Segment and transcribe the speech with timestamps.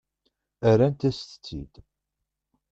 [0.71, 1.73] Rrant-asent-tt-id.